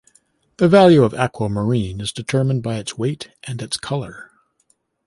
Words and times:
The 0.57 0.67
value 0.67 1.03
of 1.03 1.13
aquamarine 1.13 2.01
is 2.01 2.11
determined 2.11 2.63
by 2.63 2.77
its 2.77 2.97
weight 2.97 3.29
and 3.43 3.61
its 3.61 3.77
color. 3.77 4.31